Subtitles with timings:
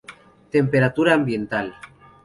[0.49, 1.75] Temperatura ambiental.